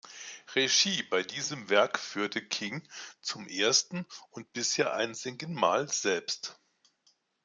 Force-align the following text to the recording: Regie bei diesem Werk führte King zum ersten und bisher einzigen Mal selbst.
Regie 0.55 1.03
bei 1.03 1.21
diesem 1.21 1.69
Werk 1.69 1.99
führte 1.99 2.41
King 2.43 2.81
zum 3.21 3.45
ersten 3.47 4.07
und 4.31 4.51
bisher 4.51 4.95
einzigen 4.95 5.53
Mal 5.53 5.89
selbst. 5.89 6.59